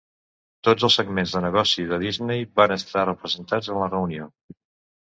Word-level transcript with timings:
Tots 0.67 0.85
els 0.89 0.95
segments 0.99 1.35
de 1.35 1.43
negoci 1.45 1.87
de 1.93 2.01
Disney 2.05 2.49
van 2.63 2.75
estar 2.79 3.07
representats 3.13 3.73
en 3.75 3.81
la 3.85 3.95
reunió. 3.97 4.31